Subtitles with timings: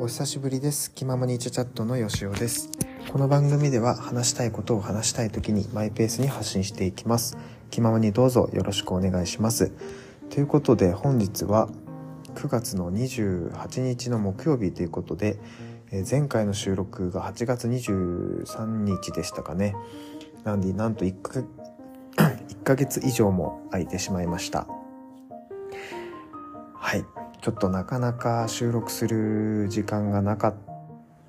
[0.00, 0.94] お久しぶりです。
[0.94, 2.70] 気ままにチャチャットのよしおです。
[3.10, 7.36] この番組では話したいことを話したい時にマイペースに発信していきます。
[7.68, 9.72] 気ままにどうぞよろしくお願いします。
[10.30, 11.68] ということで本日は
[12.36, 15.40] 9月の28日の木曜日ということで
[16.08, 19.74] 前回の収録が8月23日でしたかね。
[20.44, 21.40] なんでなんと1か
[22.16, 24.68] ,1 ヶ月以上も空いてしまいました。
[26.74, 27.04] はい。
[27.40, 30.54] ちょっとなかなか収録する時間がなかっ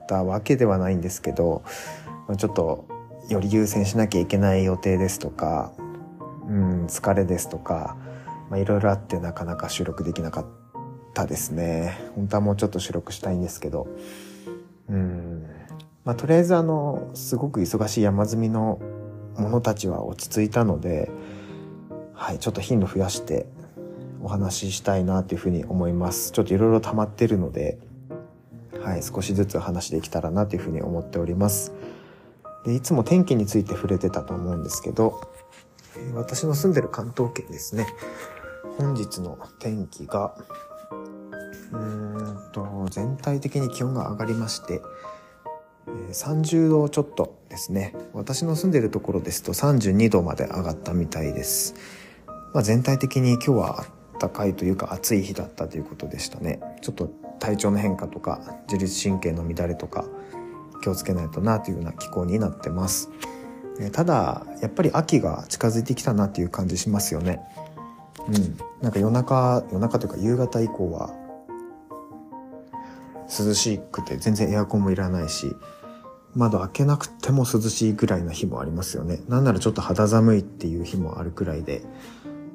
[0.07, 1.63] たわけではないんですけど
[2.37, 2.87] ちょっと
[3.29, 5.71] より優先しなきゃいけない予定ですとか、
[6.47, 7.95] うん、疲れですとか、
[8.49, 10.45] まあ、いろいろあってなかなか収録できなかっ
[11.13, 11.99] たですね。
[12.15, 13.87] 本当はもうちょっと収録したいんですけど。
[14.89, 15.45] うん。
[16.05, 18.79] まあとりあえずあのすごく忙しい山積みの
[19.37, 21.11] 者たちは落ち着いたので
[22.13, 23.45] はいちょっと頻度増やして
[24.21, 26.31] お話ししたいなっていうふうに思います。
[26.31, 27.77] ちょっといろいろ溜まってるので、
[28.81, 31.73] はい、少しずつ話できたらなというふうに思っております。
[32.65, 35.21] でいつも天気について触れてたと思うんですけど、
[36.13, 37.87] 私の住んでる関東圏ですね。
[38.77, 40.35] 本日の天気が、
[41.71, 44.81] うーんと、全体的に気温が上がりまして、
[46.11, 47.95] 30度ちょっとですね。
[48.13, 51.75] 私の住んでるところですと32度まで上がったみたいです。
[52.53, 53.85] まあ、全体的に今日は
[54.19, 56.59] 暖かいというか暑い日だったということでしたね。
[56.81, 57.07] ちょっと
[57.39, 60.05] 体調の変化とか自律神経の乱れとか
[60.83, 63.09] 気をつけないとなというような気候になってます。
[63.93, 67.39] ただやっぱり秋が近づいてきたなっていう感じしますよね。
[68.27, 68.57] うん。
[68.81, 71.13] なんか夜中夜中というか夕方以降は
[73.29, 75.55] 涼しくて全然エアコンもいらないし
[76.35, 79.21] 窓開けなくても涼しいぐらいの日もありますよね。
[79.27, 81.83] なんならちょっと肌寒いっていう日もあるくらいで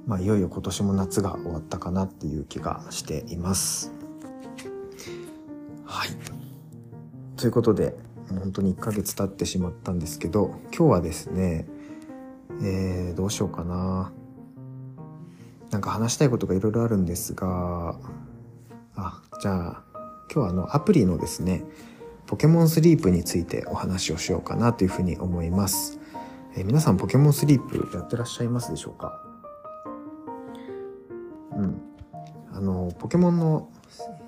[0.06, 3.92] まあ、いよいよ今年も夏が終わったかなっていう気がしています。
[5.84, 6.10] はい。
[7.36, 7.94] ということで、
[8.28, 11.66] 本当に1ヶ月経ってしまったんですけど、今日はですね、
[12.62, 14.12] えー、どうしようかな。
[15.70, 17.98] なんか話したいことがいろいろあるんですが、
[18.96, 19.82] あ、じゃあ、
[20.32, 21.64] 今日はあのアプリのですね、
[22.26, 25.98] ポケモンスリープについてお話をしようかなというふうに思います。
[26.56, 29.23] えー、皆さんポケモンスリープやってらっしゃいますでしょうか、
[32.52, 33.68] あのポケモンの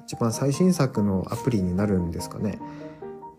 [0.07, 2.59] 一番最新作のアプリになるんですかね。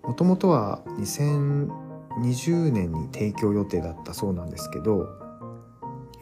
[0.03, 5.09] もともとは2020年に提供予定だったそうなんですけど、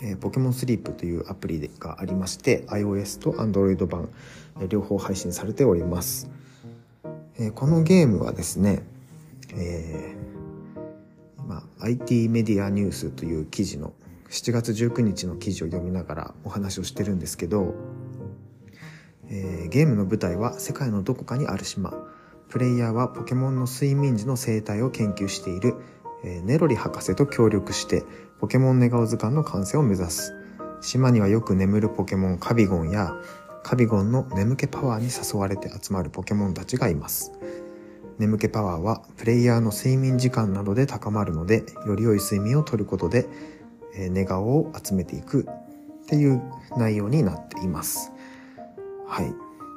[0.02, 4.10] えー、ポケモンスリープというアプリがありまして iOS と Android 版、
[4.60, 6.30] えー、両方配信されております、
[7.38, 8.82] えー、このゲームはですね、
[9.54, 13.94] えー、今 IT メディアニュースという記事の
[14.30, 17.76] 7月19日の記事を読みながらお話をしてるんですけど、
[19.30, 21.94] えー、ゲームの舞台は世界のどこかにある島。
[22.50, 25.76] プレイヤーはポケモンの睡眠時の生態を研究している、
[26.24, 28.04] えー、ネロリ博士と協力して
[28.40, 30.34] ポケモン寝顔図鑑の完成を目指す。
[30.82, 33.14] 島にはよく眠るポケモンカビゴンや
[33.64, 37.32] カビゴンの眠気パワーに誘われて集まるポケモンたちがいます。
[38.20, 43.28] 眠気パワーはプレイヤーの睡眠時間などで高まるのでより良い睡眠をとることで
[43.98, 45.48] え寝顔を集めていく
[46.06, 46.42] っていう
[46.78, 48.12] 内容になっています。
[49.08, 49.34] はい。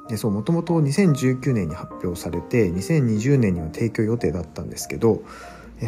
[0.09, 5.21] で、そう、もともと2019年に発表されて、2020年には提供予定だったんですけど、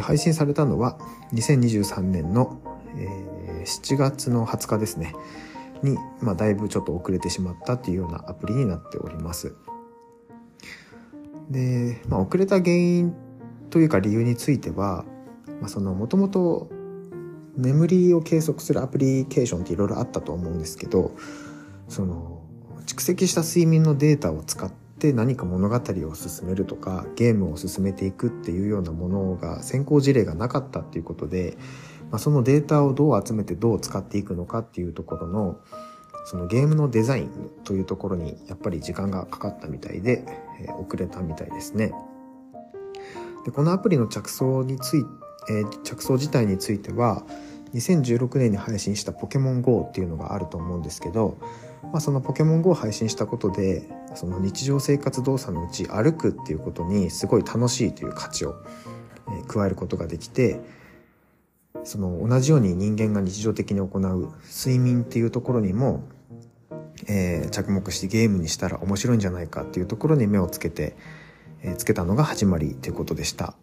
[0.00, 0.98] 配信されたのは
[1.34, 2.60] 2023年の、
[2.96, 5.14] えー、7月の20日ですね。
[5.82, 9.54] に、まあ、だいぶちょっと遅れてしまったっていうようなアプリになっております。
[11.50, 13.14] で、まあ、遅れた原因
[13.70, 15.04] というか理由については、
[15.60, 16.70] まあ、その、もともと
[17.56, 21.12] 眠りを計測するアプリケーションっていろいろあったと思うんですけど
[21.88, 22.42] その
[22.86, 31.56] 蓄積した睡眠のデータを使って何か物語を進めるとかゲームを進めていくっていうようなものが先行事例がなかったっていうことで、
[32.10, 35.60] まあ、そのデータをどう集めてどう使っていくのかっていうところの
[36.24, 40.24] そのゲームのデザインというところにやっぱり時間がかかったみたいで、
[40.60, 41.92] えー、遅れたみたいですね。
[43.44, 45.04] でこのアプリの着想につい
[45.48, 47.24] えー、着想自体については
[47.74, 51.38] 2016年に配信したポケモン GO っていうのがあると思うんですけど、
[51.84, 58.54] まあ、そのポケモン GO を配信したことでその日常生活動作のうち歩くっていうことにすごい楽しいという価値を、
[59.48, 60.60] 加えることができて
[61.84, 66.04] その同じように人間が日常的に行う睡眠っていうところにも、
[67.08, 70.96] えー、着目してゲームにしたら面白いんじゃないかっていうところに目をつけて、
[71.62, 73.54] えー、つけたのが始まりということでした。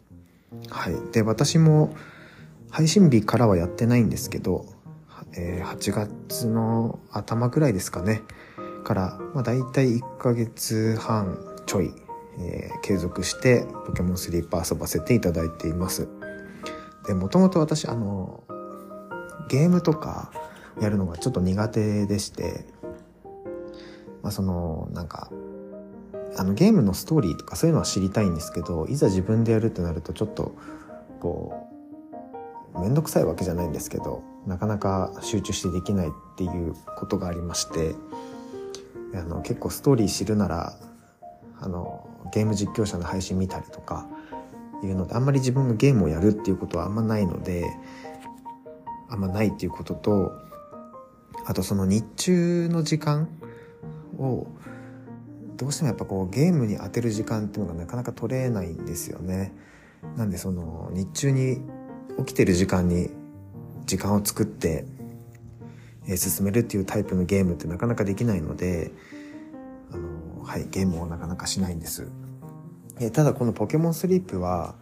[0.69, 0.95] はい。
[1.11, 1.95] で、私も
[2.69, 4.65] 配信日からはやってないんですけど、
[5.37, 8.21] えー、8月の頭ぐらいですかね。
[8.83, 11.93] から、まあ、大体1ヶ月半ちょい
[12.39, 16.07] えー、継続してポケモンスリープ遊ばせていただいています
[17.05, 18.43] でもともと私あの
[19.49, 20.31] ゲームとか
[20.81, 22.65] やるのがちょっと苦手でして
[24.21, 25.29] まあそのなんか
[26.37, 30.55] あのゲームのストーリーとかそういうのは知りたいんですけどいざ自分でやるってなるとちょっと
[31.19, 31.67] こ
[32.75, 37.95] う面倒くさいわけじゃないんですけどなかなか集中してできないっていうことがありまして
[39.13, 40.73] あの結構ストーリー知るなら
[41.59, 44.07] あのゲーム実況者の配信見たりとか
[44.83, 47.65] いうのであんまり自分がゲームをやるっていうことはあんまないので
[49.09, 50.31] あんまないっていうことと
[51.45, 53.27] あとその日中の時間
[54.17, 54.47] を
[55.59, 59.53] どうしてもやっぱこうゲームに当てる時間っていうのがなかなか取れないんですよね。
[60.15, 61.61] なんでその日中に
[62.19, 63.09] 起きてる時間に
[63.85, 64.85] 時間を作って、
[66.07, 68.91] え進めるっていうタイプのゲームってなかなかできないので
[69.91, 72.07] あの、はい、ゲームをなかなかしないんです。
[73.01, 74.75] えただこのポケモンスリープは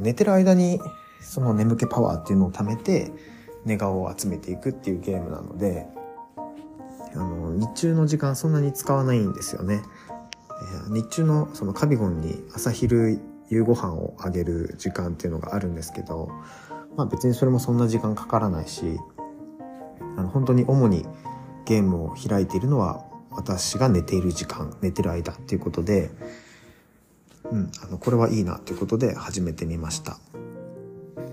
[0.00, 0.80] 寝てる間に
[1.20, 3.12] その眠気パワーっていうのを貯めて
[3.64, 5.86] 寝顔を集めていくっていうゲームなので
[7.14, 9.82] あの日中の時間そんなに使わないんですよね。
[10.08, 16.30] えー、日中のそのカビゴンに朝昼夕ご飯をあげる時間っていうのがあるんですけど、
[16.96, 18.98] まあ別にそれもそんな時間かからないし、
[20.16, 21.06] あの本当に主に
[21.64, 26.10] ゲームを開いているのは私が寝ている時間、寝てる間っていうことで、
[27.50, 30.18] うん、あの、これはいいなということで始めてみました。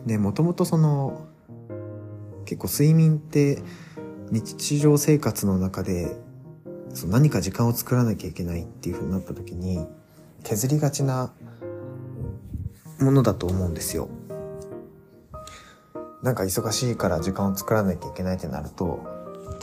[0.05, 1.27] で、もともとその、
[2.45, 3.61] 結構睡眠って
[4.31, 6.15] 日常生活の中で
[6.93, 9.85] その何か時間を作らなきゃいけないっていう風になった時に
[10.43, 11.33] 削りがちな
[12.99, 14.09] ものだと思うんですよ。
[16.21, 18.99] なんか忙しいから時間を作らなきゃいけないってなると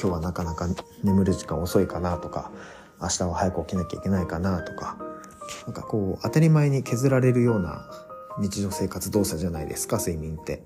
[0.00, 0.66] 今日はなかなか
[1.04, 2.50] 眠る時間遅いかなとか
[3.00, 4.96] 明日は早く起きなきゃいけないかなとか
[5.66, 7.86] なんかこう当たり前に削られるような
[8.38, 10.62] 日常生活動作じゃないですか睡眠って。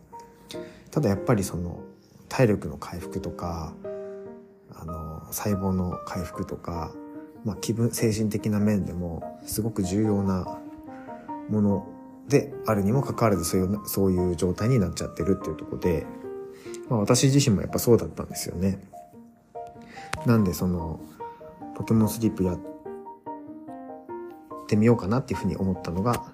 [0.91, 1.81] ただやっぱりその
[2.29, 3.75] 体力の回復とか
[4.75, 6.93] あの細胞の回復とか、
[7.45, 10.59] まあ、気分精神的な面でもすごく重要な
[11.49, 11.87] もの
[12.29, 16.07] であるにもかかわらずそういうそういう状態になっちゃってるっていうとこで、
[16.89, 18.79] まあ、私自身もやっぱそうだったんですよね。
[20.27, 21.01] なんでその
[21.75, 22.61] ポケモンスリープやっ
[24.69, 26.33] てみようかなっていうふうに思ったのが、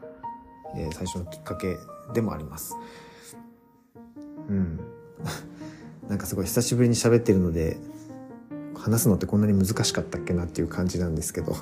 [0.76, 1.78] えー、最初のきっかけ
[2.12, 2.76] でもあります。
[4.48, 4.80] うん。
[6.08, 7.78] なんかすごい久しぶりに喋ってるので
[8.86, 11.56] 話すのってこんなに難しかったっけなっていう感じなんですけど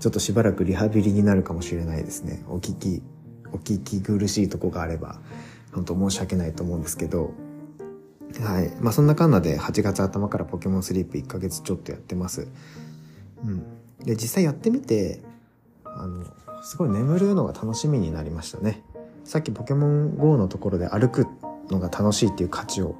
[0.00, 2.44] ちょっとしばらくリハビリになるかもしれないですね。
[2.48, 3.00] お聞き
[3.52, 5.20] お聞き苦しいとこがあれば
[5.72, 7.32] 本当申し訳ないと思うんですけど。
[8.42, 8.70] はい。
[8.80, 12.48] まあそんなかんなで8月頭からポケモンスリープ1ヶ月ちょっとやってます。
[13.44, 13.62] うん。
[14.04, 15.22] で実際やってみて
[15.84, 16.24] あの
[16.62, 18.82] すごい眠るのが楽しみになりましたね。
[19.24, 21.26] さっきポケモン GO のところで歩く
[21.70, 22.96] のが楽しいっていう価値を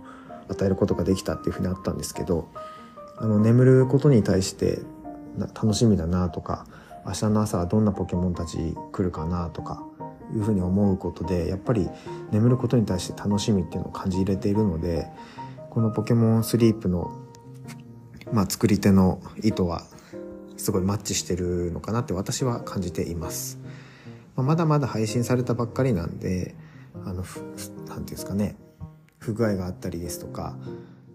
[0.49, 2.49] 与えることができたっていうふうにあったんですけど
[3.20, 4.81] あの眠ることに対して
[5.38, 6.67] 楽しみだなとか
[7.05, 9.85] 明日の朝はどんなポケモンたち来るかなとか
[10.35, 11.88] いうふうに思うことでやっぱり
[12.31, 15.06] 眠ることに対して楽しみっていうのを感じ入れているので
[15.70, 17.12] このポケモンスリープの、
[18.32, 19.83] まあ、作り手の意図は
[20.57, 23.59] すごいマッチしてるのかなって私は感じています。
[24.35, 26.54] まあ、まだまだ配信されたばっかりなんで
[27.04, 28.57] あの何て言うんですかね
[29.19, 30.57] 不具合があったりですとか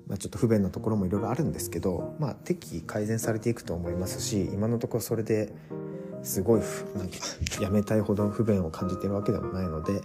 [0.08, 5.54] まあ、ちょっと不便なところもいろいろあるんですけど、まあ、適宜改善されていくと思いますし今のところそれで
[6.24, 6.62] すごい
[6.96, 7.18] なんか
[7.62, 10.02] やめたいほど不便を感じているわけでもないので、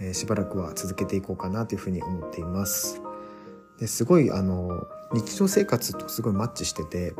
[0.00, 3.00] えー、しばらくは続けていこうかなというふうに思っています。
[3.78, 7.14] ですごいあの日常生活とすごいマッチしてて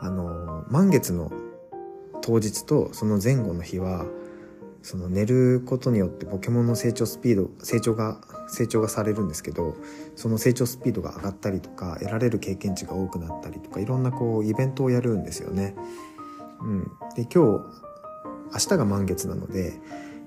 [0.00, 1.30] あの満月の
[2.22, 4.06] 当日とその前後の日は
[4.82, 9.76] その寝ることによってポケモンの成長スピード成長が成長がされるんですけど
[10.16, 15.74] その成長スピードが上がったりとか得られる経験値が多くなったりとかいろんなこうイベントをやるんですよね。
[16.60, 16.84] うん、
[17.14, 17.38] で今日
[18.52, 19.80] 明日が満月なので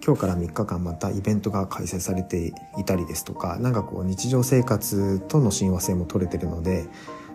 [0.05, 6.87] 今日から3日間またイベントが開催されていたりですとか何かこう日常生活との親和性も取れてるので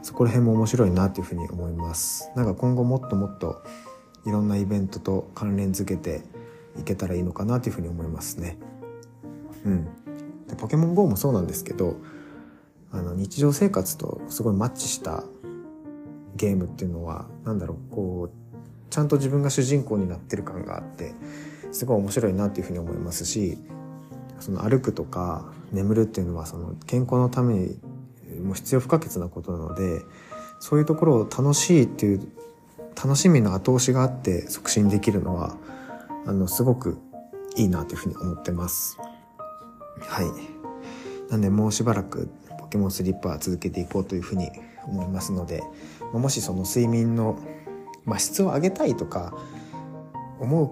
[0.02, 2.30] そこら辺も面白いなというふうに思います。
[2.34, 3.62] なんか今後もっともっと
[4.26, 6.22] いろんなイベントと関連づけて
[6.78, 8.58] いけたらいいのかなというふうに思いますね。
[9.64, 9.88] うん、
[10.52, 11.96] でポケモン GO もそうなんですけど
[12.92, 15.24] あの日常生活とすごいマッチした
[16.36, 21.14] ゲームっていうのは何だろうこうちゃんと自分が主人公になってる感があって
[21.72, 23.56] すごい面白いなっていうふうに思いますし
[24.40, 27.78] その歩くとか眠るっていうのはその健康のために
[28.42, 30.02] も必要不可欠なことなので
[30.60, 32.28] そういうところを楽しいっていう
[32.94, 35.56] 楽しみの後押しがあって促進できるのは
[36.26, 36.98] あのすごく
[37.56, 38.98] いいなというふうに思ってます。
[40.00, 40.26] はい
[41.30, 44.50] なんでもうしばらくポケモンスリップは続けていこうというふうに
[44.86, 45.62] 思いますので
[46.12, 47.38] もしその睡眠の、
[48.04, 49.34] まあ、質を上げたいとか
[50.40, 50.64] 思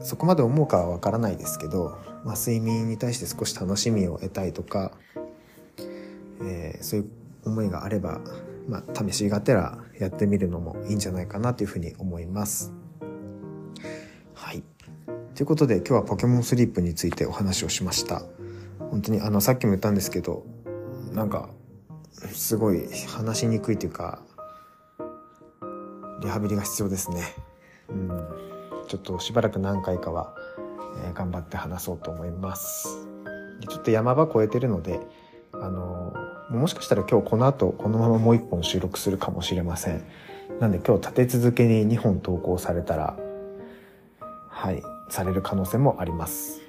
[0.00, 4.92] うそこまで思うかはわからないですけど、まあ、睡眠に対して少し楽しみを得たいとか、
[6.42, 7.10] えー、そういう
[7.46, 8.20] 思いがあれば、
[8.68, 12.72] まあ、試しがてらやってみるのもいいんじゃないかなというふうに思います。
[14.34, 14.62] はい。
[15.34, 18.22] ということで今日はポケモンスリープについてお話をしました。
[18.94, 20.46] 本当にあのさっきも言ったんですけど
[21.12, 21.48] なんか
[22.32, 24.22] すごい話しにくいというか
[26.22, 27.24] リハビリが必要ですね。
[27.88, 28.08] うん、
[28.86, 30.32] ちょっとしばらく何回かは、
[31.04, 33.08] えー、頑張って話そうと思います。
[33.68, 35.00] ちょっと山場超えてるので、
[35.52, 36.14] あの、
[36.48, 40.04] もしかしたら今日この後このままもう一本収録するかもしれません。
[40.60, 43.18] なんで今日立て続けに2本投稿されたら、
[44.48, 46.63] はい、される可能性もあります。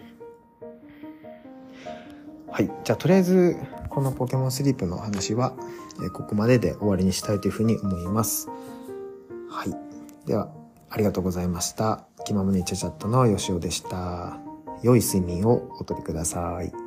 [2.56, 2.72] はい。
[2.86, 3.58] じゃあ、とりあえず、
[3.90, 5.58] このポケモンスリープの話は、
[6.06, 8.48] えここまでで終わりにしたいというふうに思います。
[9.50, 9.76] はい。
[10.26, 10.54] では、
[10.90, 12.08] ありがとうございました。
[12.24, 14.38] 気まむねチャチャットのよしおでした。
[14.82, 16.85] 良い睡眠をおとりください。